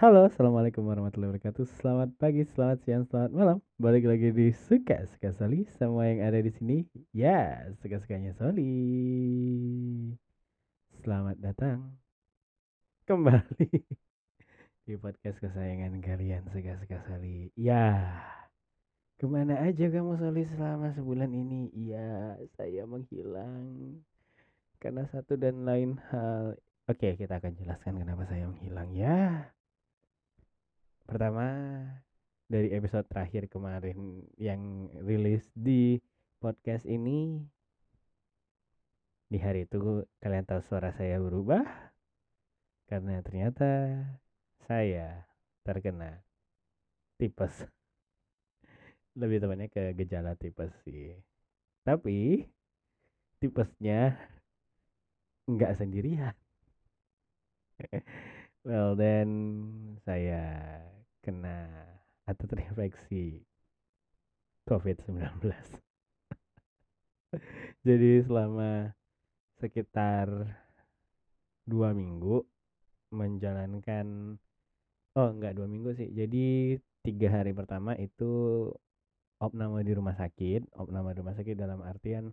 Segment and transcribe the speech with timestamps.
[0.00, 1.76] Halo, assalamualaikum warahmatullahi wabarakatuh.
[1.76, 3.60] Selamat pagi, selamat siang, selamat malam.
[3.76, 5.68] Balik lagi di suka suka Soli.
[5.76, 8.80] Semua yang ada di sini, ya suka sukanya Soli.
[11.04, 12.00] Selamat datang
[13.04, 13.68] kembali
[14.88, 17.52] di podcast kesayangan kalian suka suka Soli.
[17.52, 18.24] Ya,
[19.20, 21.76] ke mana aja kamu Soli selama sebulan ini?
[21.76, 24.00] Ya, saya menghilang
[24.80, 26.56] karena satu dan lain hal.
[26.88, 29.52] Oke, kita akan jelaskan kenapa saya menghilang ya.
[31.10, 31.50] Pertama,
[32.46, 35.98] dari episode terakhir kemarin yang rilis di
[36.38, 37.42] podcast ini
[39.26, 41.66] di hari itu kalian tahu suara saya berubah
[42.86, 43.90] karena ternyata
[44.70, 45.26] saya
[45.66, 46.22] terkena
[47.18, 47.58] tipes.
[49.18, 51.18] Lebih tepatnya ke gejala tipes sih.
[51.82, 52.46] Tapi
[53.42, 54.14] tipesnya
[55.50, 56.38] nggak sendirian.
[58.60, 59.32] Well then
[60.04, 60.44] saya
[61.30, 61.70] kena
[62.26, 63.46] atau terinfeksi
[64.66, 65.46] COVID-19
[67.86, 68.90] jadi selama
[69.62, 70.26] sekitar
[71.70, 72.42] dua minggu
[73.14, 74.34] menjalankan
[75.14, 76.10] oh enggak dua minggu sih.
[76.10, 76.74] Jadi
[77.06, 78.66] tiga hari pertama itu
[79.40, 82.28] opname di rumah sakit opname di rumah sakit dalam artian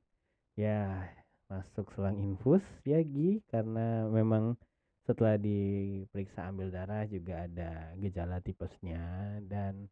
[0.59, 1.08] ya
[1.47, 4.59] masuk selang infus ya Gi karena memang
[5.08, 9.00] setelah diperiksa ambil darah juga ada gejala tipesnya
[9.47, 9.88] dan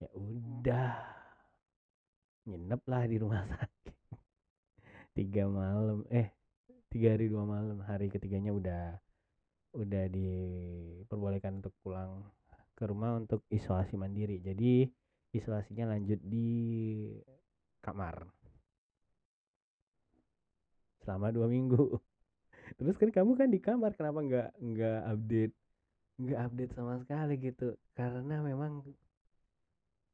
[0.00, 0.96] ya udah
[2.48, 3.96] nginep lah di rumah sakit.
[5.12, 6.32] Tiga malam eh
[6.88, 8.96] tiga hari dua malam hari ketiganya udah
[9.76, 12.24] udah diperbolehkan untuk pulang
[12.72, 14.40] ke rumah untuk isolasi mandiri.
[14.40, 14.88] Jadi
[15.36, 16.48] isolasinya lanjut di
[17.84, 18.24] kamar.
[21.04, 22.00] Selama dua minggu
[22.80, 25.54] terus kan kamu kan di kamar kenapa nggak nggak update
[26.20, 27.74] nggak update sama sekali gitu?
[27.98, 28.86] Karena memang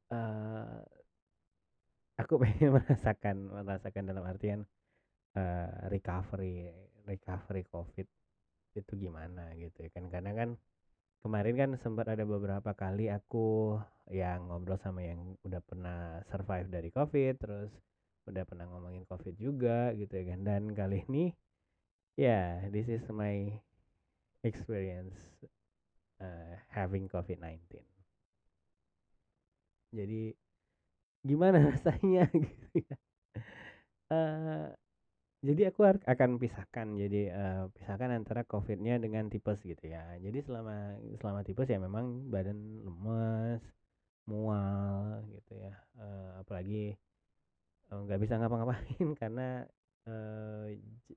[0.09, 0.81] uh,
[2.17, 4.59] aku pengen merasakan merasakan dalam artian
[5.37, 6.73] uh, recovery
[7.05, 8.07] recovery covid
[8.73, 10.09] itu gimana gitu ya kan.
[10.09, 10.49] Karena kan
[11.21, 13.77] kemarin kan sempat ada beberapa kali aku
[14.09, 17.71] yang ngobrol sama yang udah pernah survive dari covid terus
[18.25, 20.41] udah pernah ngomongin covid juga gitu ya kan.
[20.41, 21.29] Dan kali ini
[22.17, 23.51] yeah this is my
[24.43, 25.15] experience
[26.19, 27.59] uh, having covid-19
[29.91, 30.33] jadi
[31.21, 32.25] gimana rasanya
[34.11, 34.73] uh,
[35.41, 36.87] jadi aku akan pisahkan.
[37.01, 40.05] Jadi uh, pisahkan antara covidnya dengan tipes gitu ya.
[40.21, 43.65] Jadi selama selama tipes ya memang badan lemes
[44.29, 45.73] mual gitu ya.
[45.97, 46.93] Uh, apalagi
[47.89, 49.65] nggak uh, bisa ngapa-ngapain karena
[50.07, 50.65] uh,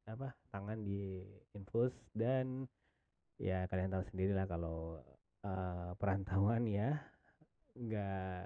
[0.04, 1.24] apa tangan di
[1.56, 2.68] infus dan
[3.40, 5.00] ya kalian tahu sendiri lah kalau
[5.44, 7.00] uh, perantauan ya
[7.74, 8.44] nggak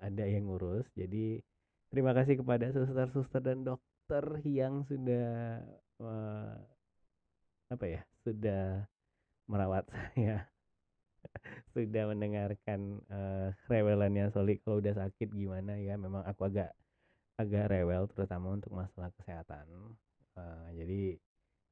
[0.00, 0.88] ada yang ngurus.
[0.96, 1.40] Jadi
[1.92, 5.60] terima kasih kepada suster-suster dan dokter yang sudah
[6.00, 6.56] uh,
[7.70, 8.84] apa ya sudah
[9.46, 10.46] merawat saya
[11.74, 16.74] sudah mendengarkan uh, rewelannya Soli kalau udah sakit gimana ya memang aku agak
[17.40, 19.66] agak rewel terutama untuk masalah kesehatan.
[20.36, 21.16] Uh, jadi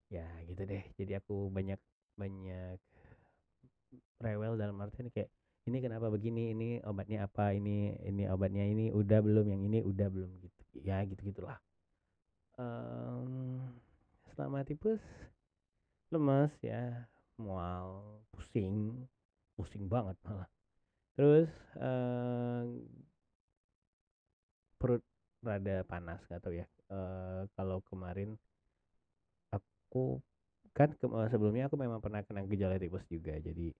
[0.08, 0.84] ya gitu deh.
[0.96, 1.80] Jadi aku banyak
[2.16, 2.80] banyak
[4.18, 5.30] rewel dalam artian kayak
[5.68, 6.56] ini kenapa begini?
[6.56, 7.52] Ini obatnya apa?
[7.52, 9.46] Ini ini obatnya ini udah belum?
[9.52, 10.30] Yang ini udah belum?
[10.40, 11.60] Gitu ya gitu gitulah.
[12.58, 13.60] Um,
[14.34, 14.98] selama tipes
[16.08, 17.06] lemas ya
[17.36, 18.02] mual
[18.32, 19.06] pusing
[19.54, 20.48] pusing banget malah.
[21.14, 22.64] Terus uh,
[24.78, 25.02] perut
[25.44, 26.66] rada panas gak tau ya.
[26.88, 28.34] Uh, kalau kemarin
[29.52, 30.20] aku
[30.72, 33.74] kan ke, uh, sebelumnya aku memang pernah kena gejala tipes juga jadi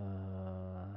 [0.00, 0.94] uh,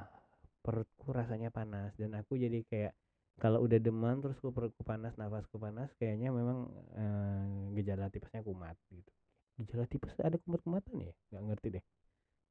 [0.65, 2.93] perutku rasanya panas dan aku jadi kayak
[3.35, 7.43] kalau udah demam terus perutku panas nafasku panas kayaknya memang eh,
[7.75, 9.11] gejala tipesnya kumat gitu.
[9.59, 11.13] Gejala tipes ada kumat-kumatan ya?
[11.31, 11.83] Nggak ngerti deh.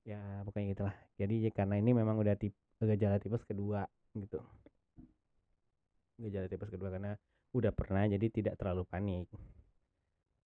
[0.04, 0.96] Ya pokoknya gitulah.
[1.16, 2.52] Jadi karena ini memang udah tip,
[2.84, 4.44] gejala tipes kedua gitu
[6.18, 7.12] gejala tipes kedua karena
[7.54, 9.26] udah pernah jadi tidak terlalu panik.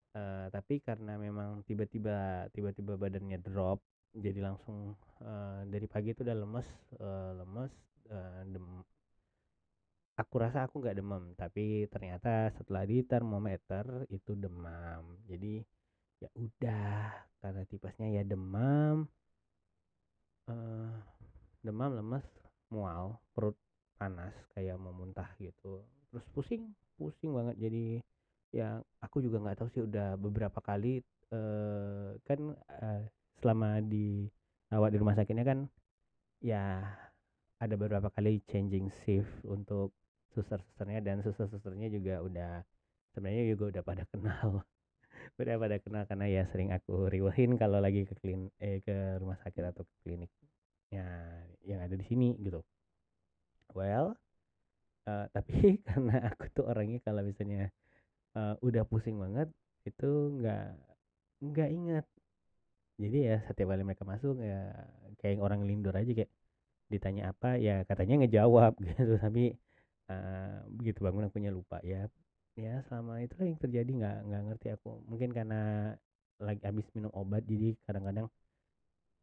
[0.09, 3.77] Uh, tapi karena memang tiba-tiba tiba-tiba badannya drop
[4.09, 6.65] jadi langsung uh, dari pagi itu udah lemes
[6.97, 7.69] uh, lemes
[8.09, 8.81] uh, dem
[10.17, 15.15] aku rasa aku nggak demam tapi ternyata setelah di termometer itu demam.
[15.29, 15.63] Jadi
[16.19, 19.07] ya udah karena tipesnya ya demam
[20.51, 20.93] uh,
[21.63, 22.25] demam lemes
[22.67, 23.55] mual perut
[23.99, 25.83] panas kayak mau muntah gitu.
[26.09, 27.55] Terus pusing pusing banget.
[27.59, 27.99] Jadi
[28.55, 31.03] ya aku juga nggak tahu sih udah beberapa kali
[31.35, 33.01] uh, kan uh,
[33.43, 34.25] selama di
[34.73, 35.59] awat di rumah sakitnya kan
[36.41, 36.81] ya
[37.59, 39.91] ada beberapa kali changing shift untuk
[40.31, 42.51] suster-susternya dan suster-susternya juga udah
[43.11, 44.49] sebenarnya juga udah pada kenal.
[45.39, 49.39] Udah pada kenal karena ya sering aku riwahin kalau lagi ke klin eh ke rumah
[49.39, 50.31] sakit atau ke klinik.
[50.91, 51.05] Ya
[51.63, 52.59] yang ada di sini gitu
[53.75, 54.17] well
[55.09, 57.73] uh, tapi karena aku tuh orangnya kalau misalnya
[58.37, 59.49] uh, udah pusing banget
[59.87, 60.65] itu nggak
[61.39, 62.05] nggak ingat.
[62.99, 64.75] Jadi ya setiap kali mereka masuk ya
[65.23, 66.31] kayak orang lindur aja kayak
[66.91, 69.15] ditanya apa ya katanya ngejawab gitu.
[69.17, 69.55] Tapi
[70.11, 71.79] uh, begitu bangun akunya lupa.
[71.81, 72.11] Ya
[72.59, 74.99] ya selama itu yang terjadi nggak nggak ngerti aku.
[75.07, 75.95] Mungkin karena
[76.39, 78.27] lagi habis minum obat jadi kadang-kadang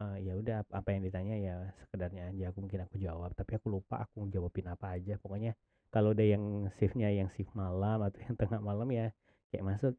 [0.03, 1.57] uh, ya udah apa yang ditanya ya
[1.87, 5.17] sekedarnya aja aku mungkin aku jawab tapi aku lupa aku jawabin apa aja.
[5.21, 5.53] Pokoknya
[5.93, 9.13] kalau ada yang shiftnya yang shift malam atau yang tengah malam ya
[9.53, 9.95] kayak masuk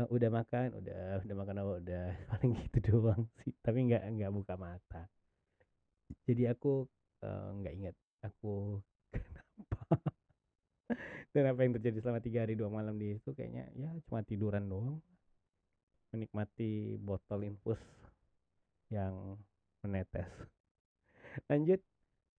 [0.00, 1.72] uh, udah makan udah udah makan apa?
[1.84, 2.04] Udah
[2.34, 5.02] paling gitu doang sih tapi nggak nggak buka mata.
[6.24, 6.88] Jadi aku
[7.62, 8.80] nggak uh, ingat aku
[9.14, 10.00] kenapa
[11.32, 14.64] dan apa yang terjadi selama tiga hari dua malam di itu kayaknya ya cuma tiduran
[14.64, 14.96] doang
[16.08, 17.80] menikmati botol infus
[18.88, 19.36] yang
[19.84, 20.28] menetes
[21.46, 21.80] lanjut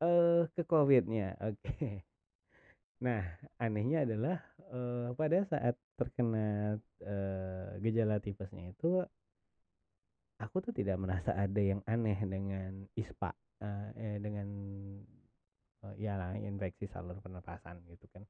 [0.03, 2.03] uh, ke covidnya oke okay.
[2.99, 3.23] nah
[3.61, 4.37] anehnya adalah
[4.73, 9.03] uh, pada saat terkena uh, gejala tipesnya itu
[10.39, 14.47] aku tuh tidak merasa ada yang aneh dengan ispa uh, eh, dengan
[15.83, 18.23] uh, ya lah infeksi saluran pernapasan gitu kan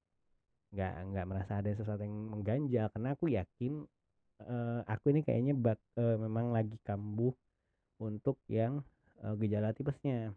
[0.69, 3.85] nggak nggak merasa ada sesuatu yang mengganjal karena aku yakin
[4.45, 7.33] uh, aku ini kayaknya bak, uh, memang lagi kambuh
[7.99, 8.81] untuk yang
[9.21, 10.33] uh, gejala tipesnya.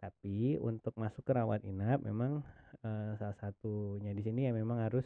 [0.00, 2.42] Tapi untuk masuk ke rawat inap memang
[2.84, 5.04] uh, salah satunya di sini ya memang harus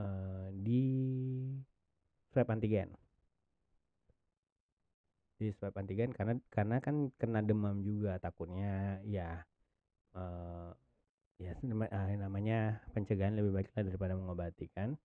[0.00, 0.84] uh, di
[2.34, 2.92] swab antigen.
[5.38, 9.44] Di swab antigen karena karena kan kena demam juga takutnya ya
[10.18, 10.74] uh,
[11.38, 14.98] ya namanya pencegahan lebih baik daripada mengobati kan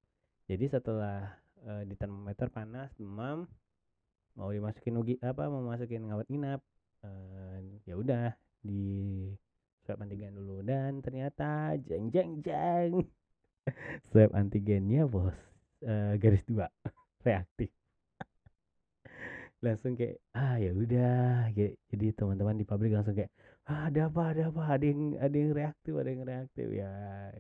[0.50, 3.46] jadi setelah uh, di termometer panas demam
[4.34, 6.62] mau dimasukin ugi apa mau masukin ngawat inap
[7.06, 8.34] uh, ya udah
[8.64, 8.82] di
[9.84, 10.64] swab antigen dulu.
[10.64, 13.04] Dan ternyata jeng jeng jeng.
[14.12, 15.36] Swab antigennya bos
[15.88, 16.68] uh, garis dua
[17.28, 17.72] reaktif.
[19.64, 21.48] Langsung kayak ah ya udah.
[21.56, 23.32] Jadi teman-teman di pabrik langsung kayak
[23.68, 24.64] ah, ada apa ada apa?
[24.76, 26.68] Ada yang ada yang reaktif ada yang reaktif.
[26.72, 26.92] Ya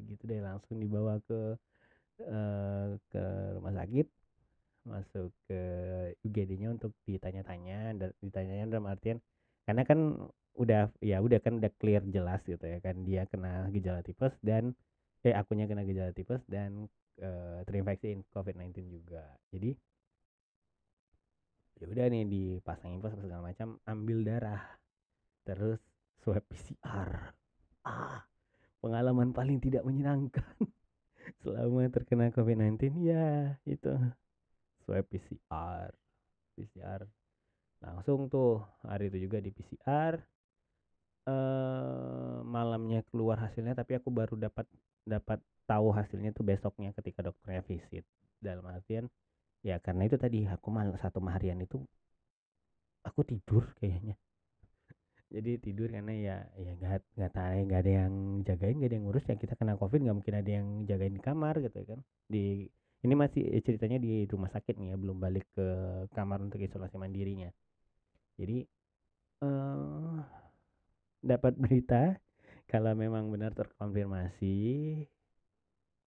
[0.07, 1.59] gitu deh langsung dibawa ke
[2.23, 3.23] uh, ke
[3.59, 4.07] rumah sakit
[4.83, 5.59] masuk ke
[6.27, 9.17] UGD-nya untuk ditanya-tanya dan ditanyanya dalam artian
[9.63, 9.99] karena kan
[10.53, 14.75] udah ya udah kan udah clear jelas gitu ya kan dia kena gejala tipes dan
[15.23, 16.91] eh akunya kena gejala tipes dan
[17.23, 19.23] uh, terinfeksi COVID-19 juga.
[19.49, 19.71] Jadi
[21.81, 24.61] ya udah nih dipasang infus segala macam ambil darah
[25.43, 25.81] terus
[26.23, 27.35] swab PCR
[27.83, 28.23] ah
[28.79, 30.47] pengalaman paling tidak menyenangkan
[31.43, 33.91] selama terkena COVID-19 ya itu
[34.83, 35.89] swab PCR
[36.55, 37.01] PCR
[37.83, 40.15] langsung tuh hari itu juga di PCR
[41.27, 44.67] eh, malamnya keluar hasilnya tapi aku baru dapat
[45.03, 45.39] dapat
[45.69, 48.05] tahu hasilnya tuh besoknya ketika dokternya visit.
[48.43, 49.07] Dalam artian
[49.67, 51.77] ya karena itu tadi aku malam satu harian itu
[53.07, 54.15] aku tidur kayaknya.
[55.33, 58.13] Jadi tidur karena ya ya nggak nggak tahu nggak ada yang
[58.47, 61.21] jagain nggak ada yang ngurus ya kita kena covid nggak mungkin ada yang jagain di
[61.23, 61.99] kamar gitu kan.
[62.33, 62.67] Di
[63.03, 65.67] ini masih eh, ceritanya di rumah sakit nih ya belum balik ke
[66.15, 67.51] kamar untuk isolasi mandirinya.
[68.39, 68.63] Jadi
[69.43, 70.23] uh,
[71.19, 72.15] dapat berita
[72.71, 74.55] kalau memang benar terkonfirmasi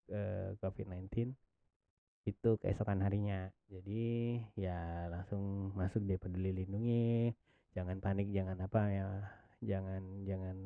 [0.09, 1.37] uh, COVID-19
[2.27, 3.53] itu keesokan harinya.
[3.69, 7.29] Jadi ya langsung masuk di peduli lindungi.
[7.77, 9.07] Jangan panik jangan apa ya
[9.61, 10.57] jangan jangan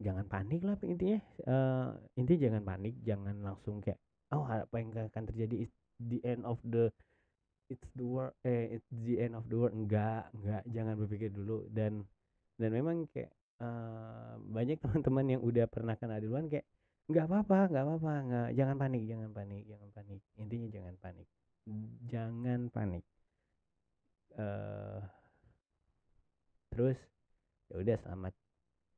[0.00, 1.20] jangan panik lah intinya.
[1.44, 4.00] Uh, intinya jangan panik jangan langsung kayak
[4.34, 6.92] oh apa yang akan terjadi is the end of the
[7.68, 9.76] it's the world eh it's the end of the world.
[9.76, 10.62] Enggak enggak.
[10.68, 11.68] Jangan berpikir dulu.
[11.68, 12.04] Dan
[12.58, 16.66] dan memang kayak uh, banyak teman-teman yang udah pernah kena duluan kayak
[17.08, 20.20] nggak apa-apa nggak apa-apa nggak jangan panik jangan panik jangan panik.
[20.36, 21.28] Intinya jangan panik.
[22.08, 23.04] Jangan panik.
[24.38, 25.00] Uh,
[26.68, 26.98] terus
[27.68, 28.28] ya udah selama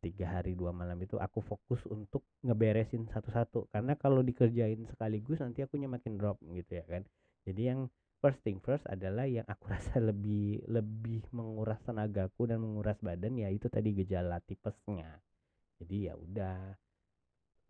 [0.00, 3.68] tiga hari dua malam itu aku fokus untuk ngeberesin satu-satu.
[3.68, 7.02] Karena kalau dikerjain sekaligus nanti akunya makin drop gitu ya kan.
[7.44, 7.80] Jadi yang
[8.20, 13.52] first thing first adalah yang aku rasa lebih lebih menguras tenagaku dan menguras badan ya
[13.52, 15.20] itu tadi gejala tipesnya.
[15.80, 16.56] Jadi ya udah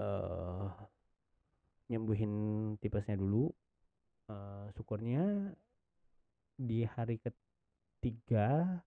[0.02, 0.66] uh,
[1.90, 2.32] nyembuhin
[2.78, 3.50] tipesnya dulu.
[4.30, 5.50] Uh, syukurnya
[6.54, 8.78] di hari ketiga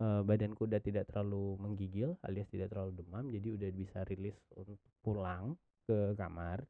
[0.00, 4.78] uh, badanku udah tidak terlalu menggigil alias tidak terlalu demam jadi udah bisa rilis untuk
[5.04, 5.54] pulang
[5.86, 6.64] ke kamar.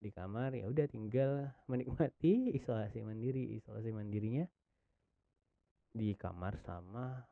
[0.00, 4.44] Di kamar ya udah tinggal menikmati isolasi mandiri isolasi mandirinya
[5.94, 7.22] di kamar sama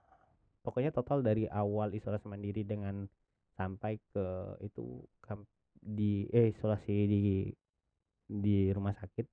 [0.63, 3.05] pokoknya total dari awal isolasi mandiri dengan
[3.59, 5.03] sampai ke itu
[5.83, 7.23] di eh isolasi di
[8.31, 9.27] di rumah sakit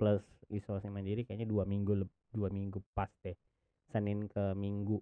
[0.00, 3.36] plus isolasi mandiri kayaknya dua minggu dua minggu pas deh
[3.88, 5.00] Senin ke Minggu.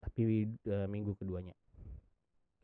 [0.00, 1.52] Tapi uh, minggu keduanya.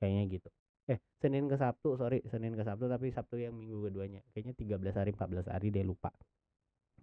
[0.01, 0.49] Kayaknya gitu.
[0.89, 2.25] Eh Senin ke Sabtu sorry.
[2.29, 4.25] Senin ke Sabtu tapi Sabtu yang minggu keduanya.
[4.33, 6.09] Kayaknya 13 hari 14 hari deh lupa.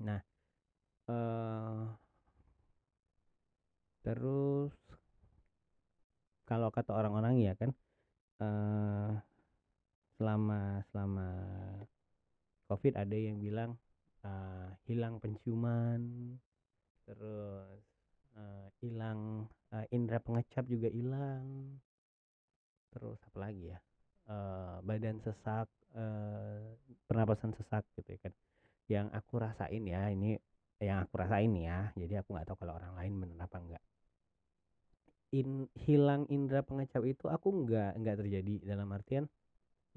[0.02, 0.22] Nah
[1.08, 1.86] uh,
[4.04, 4.74] terus
[6.44, 7.72] kalau kata orang-orang ya kan
[8.44, 9.16] uh,
[10.20, 11.28] selama selama
[12.68, 13.80] covid ada yang bilang
[14.28, 16.36] uh, hilang penciuman
[17.08, 17.93] terus
[18.82, 21.78] hilang uh, indera pengecap juga hilang.
[22.94, 23.80] Terus apa lagi ya?
[24.24, 26.64] Uh, badan sesak uh,
[27.08, 28.34] pernapasan sesak gitu ya kan.
[28.90, 30.38] Yang aku rasain ya ini
[30.84, 33.84] yang aku rasain ya jadi aku nggak tahu kalau orang lain benar apa enggak
[35.34, 38.56] in hilang indera pengecap itu aku nggak nggak terjadi.
[38.62, 39.26] Dalam artian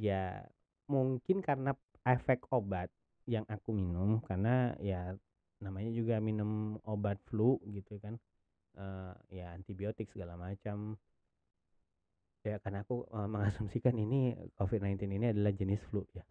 [0.00, 0.40] ya
[0.88, 1.76] mungkin karena
[2.08, 2.88] efek obat
[3.28, 5.12] yang aku minum karena ya
[5.66, 8.14] namanya juga minum obat flu gitu kan
[8.78, 10.94] uh, ya antibiotik segala macam.
[12.46, 16.22] Ya karena aku uh, mengasumsikan ini COVID-19 ini adalah jenis flu ya.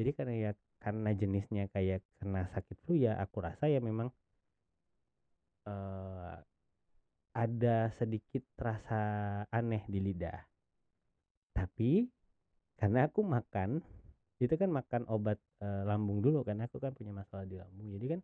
[0.00, 4.08] Jadi karena ya karena jenisnya kayak kena sakit flu ya aku rasa ya memang
[5.68, 6.40] uh,
[7.36, 9.02] ada sedikit rasa
[9.52, 10.40] aneh di lidah.
[11.52, 12.08] Tapi
[12.80, 13.84] karena aku makan
[14.40, 17.92] itu kan makan obat uh, lambung dulu karena aku kan punya masalah di lambung.
[17.92, 18.20] Jadi kan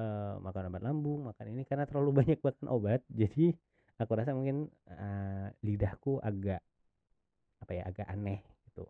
[0.00, 3.52] uh, makan obat lambung makan ini karena terlalu banyak makan obat jadi
[4.00, 6.64] aku rasa mungkin uh, lidahku agak
[7.60, 8.88] apa ya agak aneh gitu.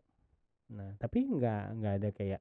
[0.71, 2.41] Nah tapi nggak nggak ada kayak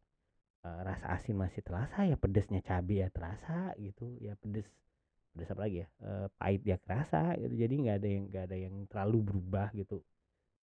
[0.62, 4.70] uh, rasa asin masih terasa ya pedesnya cabai ya terasa gitu ya pedes
[5.34, 7.58] pedes apa lagi ya uh, pahit ya terasa gitu.
[7.58, 10.06] Jadi nggak ada yang nggak ada yang terlalu berubah gitu.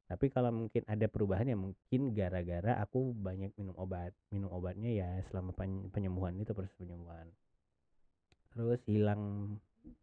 [0.06, 5.08] Tapi kalau mungkin ada perubahan ya mungkin gara-gara aku banyak minum obat minum obatnya ya
[5.26, 5.50] selama
[5.90, 7.26] penyembuhan itu proses penyembuhan
[8.56, 9.52] terus hilang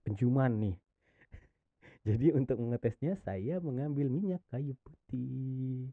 [0.05, 0.75] penciuman nih.
[2.07, 5.89] Jadi untuk mengetesnya saya mengambil minyak kayu putih.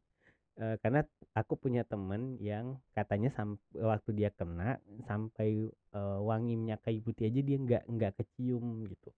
[0.60, 1.00] E, karena
[1.32, 3.32] aku punya temen yang katanya
[3.72, 4.76] waktu dia kena
[5.08, 9.08] sampai e, wangi minyak kayu putih aja dia nggak nggak kecium gitu.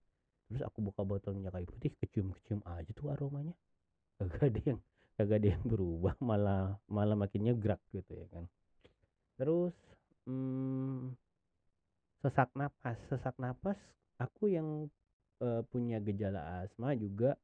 [0.46, 3.58] Terus aku buka botol minyak kayu putih kecium kecium aja tuh aromanya.
[4.22, 4.80] Kagak ada yang
[5.18, 8.46] kagak ada yang berubah malah malah makinnya gerak gitu ya kan.
[9.34, 9.74] Terus
[10.30, 11.10] hmm,
[12.22, 13.76] sesak napas sesak napas
[14.22, 14.86] aku yang
[15.42, 17.34] uh, punya gejala asma juga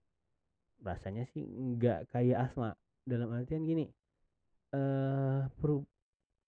[0.83, 2.75] rasanya sih nggak kayak asma.
[3.09, 3.89] Dalam artian gini
[4.77, 5.83] uh, peru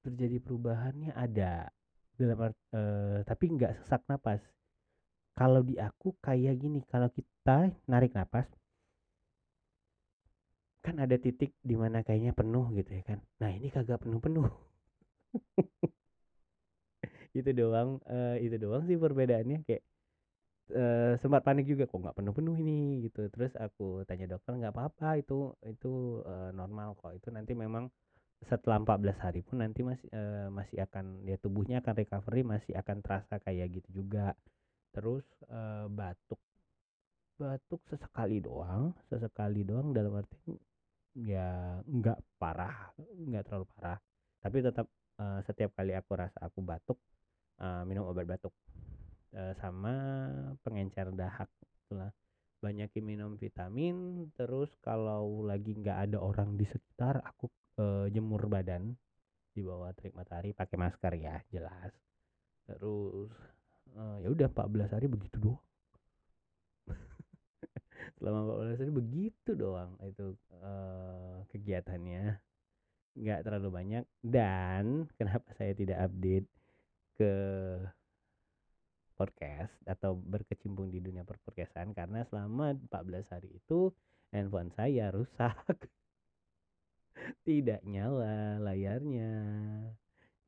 [0.07, 1.69] terjadi perubahannya ada.
[2.21, 4.41] Dalam art, uh, tapi nggak sesak napas.
[5.35, 8.47] Kalau di aku kayak gini kalau kita narik napas
[10.81, 13.19] kan ada titik di mana kayaknya penuh gitu ya kan.
[13.41, 14.49] Nah ini kagak penuh penuh
[17.35, 19.83] itu doang uh, itu doang sih perbedaannya kayak
[20.75, 23.07] uh, sempat panik juga kok nggak penuh-penuh ini?
[23.07, 23.27] Gitu.
[23.31, 27.15] Terus aku tanya dokter nggak apa-apa itu itu uh, normal kok.
[27.15, 27.91] Itu nanti memang
[28.41, 32.97] setelah 14 hari pun nanti masih uh, masih akan ya tubuhnya akan recovery masih akan
[33.05, 34.35] terasa kayak gitu juga.
[34.95, 36.41] Terus uh, batuk.
[37.41, 40.61] Batuk sesekali doang sesekali doang dalam arti
[41.17, 43.99] ya nggak parah nggak terlalu parah.
[44.41, 44.87] Tapi tetap
[45.21, 46.97] uh, setiap kali aku rasa aku batuk
[47.61, 48.53] uh, minum obat batuk.
[49.31, 49.95] Uh, sama
[50.67, 51.47] pengencer dahak
[51.87, 52.11] itulah
[52.59, 57.47] banyakin minum vitamin terus kalau lagi nggak ada orang di sekitar aku
[57.79, 58.93] uh, jemur badan
[59.51, 61.93] di bawah terik matahari pakai masker ya jelas.
[62.67, 63.33] Terus
[63.99, 65.67] uh, ya udah 14 hari begitu doang.
[68.19, 72.39] Selama 14 hari begitu doang itu uh, kegiatannya.
[73.19, 74.05] Nggak terlalu banyak.
[74.23, 76.47] Dan kenapa saya tidak update
[77.21, 77.35] ke
[79.21, 83.93] podcast atau berkecimpung di dunia perpodcastan karena selama 14 hari itu
[84.33, 85.53] handphone saya rusak.
[87.47, 89.37] Tidak nyala layarnya.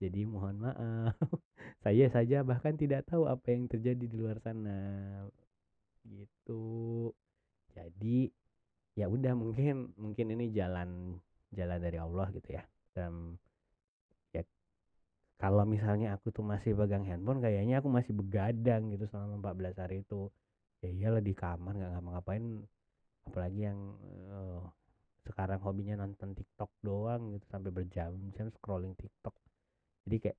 [0.01, 1.13] Jadi mohon maaf.
[1.85, 4.81] Saya saja bahkan tidak tahu apa yang terjadi di luar sana.
[6.03, 7.13] Gitu.
[7.77, 8.33] Jadi
[8.97, 11.21] ya udah mungkin mungkin ini jalan
[11.55, 12.65] jalan dari Allah gitu ya.
[12.97, 13.37] Dan
[15.43, 20.07] kalau misalnya aku tuh masih pegang handphone kayaknya aku masih begadang gitu selama 14 hari
[20.07, 20.31] itu.
[20.79, 22.63] Ya iyalah di kamar nggak ngapa-ngapain.
[23.27, 23.79] Apalagi yang
[24.31, 24.63] uh,
[25.27, 29.35] sekarang hobinya nonton TikTok doang gitu sampai berjam-jam scrolling TikTok.
[30.07, 30.39] Jadi kayak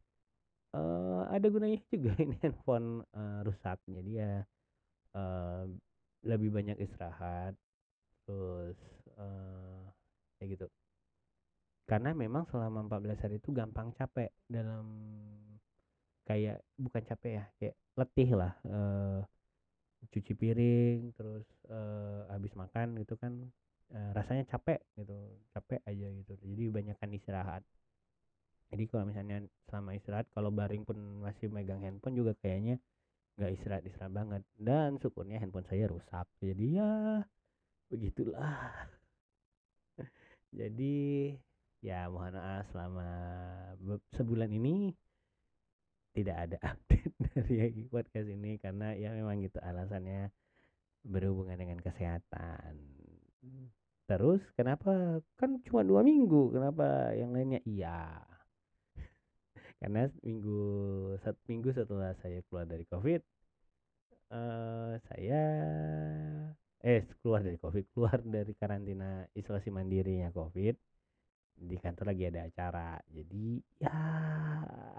[0.71, 3.83] uh, ada gunanya juga ini handphone uh, rusak.
[3.83, 4.39] Jadi ya
[5.19, 5.67] uh,
[6.23, 7.59] lebih banyak istirahat.
[8.23, 8.79] Terus
[9.19, 9.72] uh,
[11.83, 14.87] karena memang selama 14 hari itu gampang capek dalam
[16.23, 19.19] kayak bukan capek ya kayak letih lah uh,
[20.07, 23.35] cuci piring terus uh, habis makan gitu kan
[23.93, 25.15] uh, rasanya capek gitu
[25.53, 26.33] capek aja gitu.
[26.41, 27.63] Jadi banyakkan istirahat.
[28.73, 32.81] Jadi kalau misalnya selama istirahat kalau baring pun masih megang handphone juga kayaknya
[33.37, 34.41] nggak istirahat istirahat banget.
[34.57, 36.25] Dan syukurnya handphone saya rusak.
[36.41, 37.21] Jadi ya
[37.93, 38.89] begitulah.
[40.59, 40.95] Jadi
[41.83, 43.07] ya mohon maaf selama
[44.15, 44.95] sebulan ini
[46.15, 50.31] tidak ada update dari podcast ini karena ya memang gitu alasannya
[51.03, 52.79] berhubungan dengan kesehatan.
[54.07, 55.19] Terus kenapa?
[55.35, 57.59] Kan cuma dua minggu kenapa yang lainnya?
[57.67, 58.23] Iya.
[59.83, 60.61] Karena minggu
[61.19, 63.19] satu minggu setelah saya keluar dari covid
[64.31, 65.43] uh, saya
[66.83, 70.75] eh keluar dari covid keluar dari karantina isolasi mandirinya covid
[71.63, 72.99] di kantor lagi ada acara.
[73.07, 73.95] Jadi ya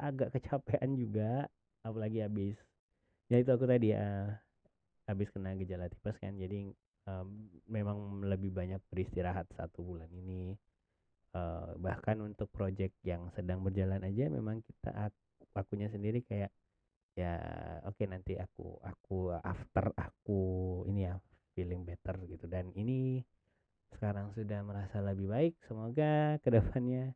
[0.01, 1.45] agak kecapean juga
[1.85, 2.57] apalagi habis.
[3.29, 4.33] Ya itu aku tadi ya
[5.05, 6.35] habis kena gejala tipes kan.
[6.37, 6.73] Jadi
[7.09, 10.57] um, memang lebih banyak beristirahat satu bulan ini.
[11.35, 15.11] Uh, bahkan untuk project yang sedang berjalan aja memang kita
[15.51, 16.55] akunya sendiri kayak
[17.19, 17.35] ya
[17.83, 20.43] oke okay, nanti aku aku after aku
[20.87, 21.19] ini ya
[21.55, 22.47] feeling better gitu.
[22.47, 23.23] Dan ini
[23.93, 27.13] sekarang sudah merasa lebih baik semoga ke depannya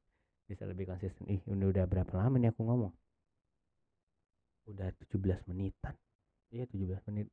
[0.49, 1.29] bisa lebih konsisten.
[1.29, 2.95] Ih udah udah berapa lama nih aku ngomong?
[4.73, 5.95] Udah 17 menitan.
[6.49, 7.29] Iya 17 menit.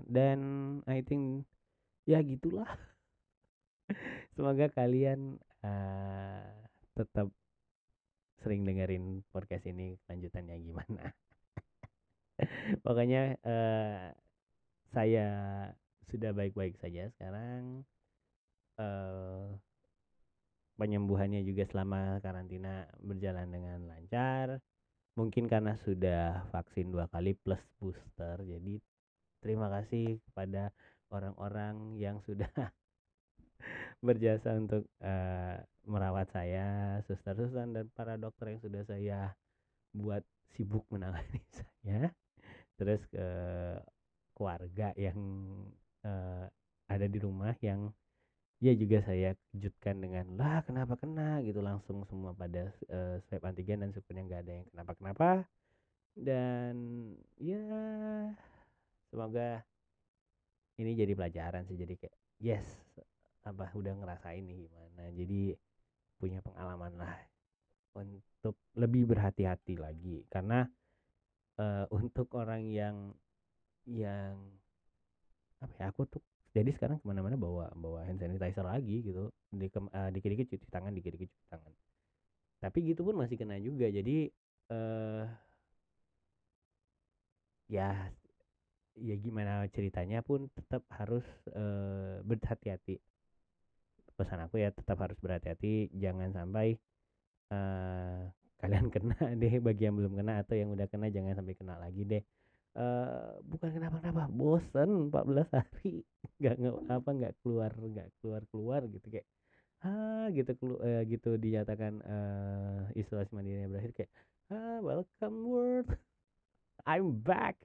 [0.00, 0.40] Dan
[0.88, 1.44] I think
[2.08, 2.68] ya gitulah.
[4.36, 6.48] Semoga kalian uh,
[6.96, 7.28] tetap
[8.40, 11.04] sering dengerin podcast ini lanjutannya gimana.
[12.84, 14.12] Pokoknya uh,
[14.92, 15.28] saya
[16.08, 17.84] sudah baik-baik saja sekarang
[18.80, 19.48] uh,
[20.76, 24.60] penyembuhannya juga selama karantina berjalan dengan lancar
[25.16, 28.76] mungkin karena sudah vaksin dua kali plus booster jadi
[29.40, 30.72] terima kasih kepada
[31.08, 32.50] orang-orang yang sudah
[34.06, 39.18] berjasa untuk uh, merawat saya, suster-suster dan para dokter yang sudah saya
[39.94, 40.22] buat
[40.54, 42.12] sibuk menangani saya.
[42.76, 43.80] Terus ke uh,
[44.36, 45.16] keluarga yang
[46.04, 46.44] uh,
[46.86, 47.88] ada di rumah yang
[48.60, 51.44] ya juga saya kejutkan dengan lah kenapa kena?
[51.44, 55.28] gitu langsung semua pada uh, swab antigen dan syukurnya nggak ada yang kenapa kenapa
[56.16, 56.74] dan
[57.36, 57.62] ya
[59.12, 59.60] semoga
[60.80, 62.64] ini jadi pelajaran sih jadi kayak yes
[63.46, 65.02] apa udah ngerasain nih gimana.
[65.14, 65.54] Jadi
[66.18, 67.16] punya pengalaman lah
[67.94, 70.26] untuk lebih berhati-hati lagi.
[70.26, 70.66] Karena
[71.62, 73.14] uh, untuk orang yang
[73.86, 74.34] yang
[75.62, 76.22] apa ya aku tuh
[76.56, 79.28] jadi sekarang ke mana-mana bawa bawa hand sanitizer lagi gitu.
[79.52, 81.72] Di uh, dikit-dikit cuci tangan dikit-dikit cuci tangan.
[82.64, 83.92] Tapi gitu pun masih kena juga.
[83.92, 84.32] Jadi
[84.72, 85.28] uh,
[87.68, 88.08] ya
[88.96, 92.96] ya gimana ceritanya pun tetap harus uh, berhati-hati.
[94.16, 95.92] Pesan aku ya tetap harus berhati-hati.
[95.92, 96.80] Jangan sampai
[97.52, 98.32] uh,
[98.64, 102.02] kalian kena deh bagi yang belum kena atau yang udah kena jangan sampai kena lagi
[102.08, 102.24] deh
[102.76, 106.04] uh, bukan kenapa kenapa bosen 14 hari
[106.40, 106.56] nggak
[106.92, 109.26] apa nggak keluar nggak keluar keluar gitu kayak
[109.84, 114.12] ah gitu kelu uh, gitu dinyatakan uh, isolasi mandiri berakhir kayak
[114.52, 115.88] ah welcome world
[116.88, 117.56] I'm back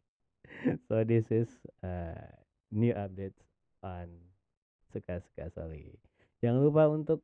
[0.87, 1.47] so this is
[1.83, 2.31] uh,
[2.71, 3.39] new updates
[3.83, 4.07] on
[4.91, 5.95] suka-suka Soli
[6.41, 7.21] Jangan lupa untuk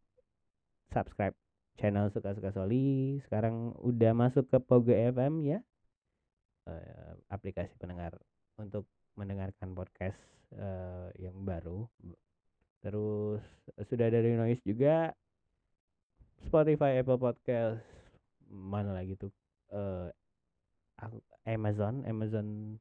[0.94, 1.34] subscribe
[1.78, 3.18] channel Suka-Suka Soli.
[3.26, 5.60] Sekarang udah masuk ke Pogo FM ya.
[6.68, 8.12] Uh, aplikasi pendengar
[8.60, 8.84] untuk
[9.16, 10.20] mendengarkan podcast
[10.60, 11.88] uh, yang baru.
[12.84, 13.40] Terus
[13.88, 15.16] sudah dari Noise juga
[16.44, 17.80] Spotify, Apple Podcast,
[18.52, 19.32] mana lagi tuh?
[19.72, 20.12] Uh,
[21.48, 22.76] Amazon, Amazon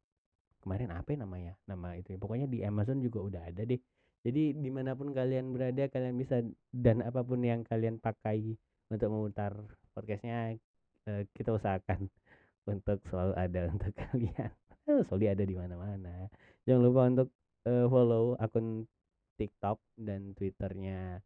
[0.67, 1.53] kemarin apa ya namanya?
[1.71, 2.19] Nama itu.
[2.19, 3.79] Pokoknya di Amazon juga udah ada deh
[4.27, 6.43] jadi di mana pun kalian berada kalian bisa
[6.75, 8.59] dan apa pun yang kalian pakai
[8.91, 9.55] untuk memutar
[9.95, 10.59] podcastnya
[11.31, 12.11] kita usahakan
[12.67, 14.53] untuk selalu ada untuk kalian.
[14.87, 16.15] Selalu ada di mana-mana.
[16.67, 17.29] Jangan lupa untuk
[17.67, 18.87] uh, follow akun
[19.37, 21.21] TikTok dan Twitternya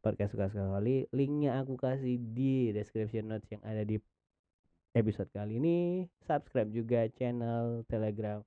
[0.00, 4.00] podcast suka sekali linknya aku kasih di description notes yang ada di
[4.96, 6.08] episode kali ini.
[6.24, 8.40] Subscribe juga channel telegram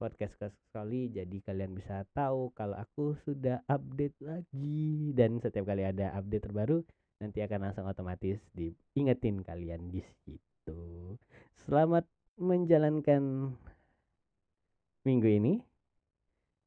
[0.00, 0.34] podcast
[0.68, 5.12] sekali jadi kalian bisa tahu kalau aku sudah update lagi.
[5.14, 6.82] Dan setiap kali ada update terbaru
[7.22, 11.14] nanti akan langsung otomatis diingetin kalian di situ.
[11.64, 12.04] Selamat
[12.36, 13.56] menjalankan
[15.00, 15.64] minggu ini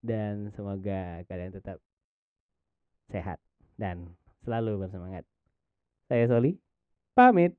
[0.01, 1.77] dan semoga kalian tetap
[3.13, 3.37] sehat
[3.77, 5.21] dan selalu bersemangat.
[6.09, 6.57] Saya Soli,
[7.13, 7.53] pamit.